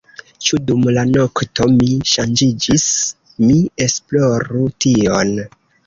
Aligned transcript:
Ĉu 0.45 0.59
dum 0.69 0.87
la 0.95 1.03
nokto 1.09 1.67
mi 1.75 1.91
ŝanĝiĝis? 2.15 2.89
mi 3.47 3.55
esploru 3.89 4.69
tion. 4.85 5.41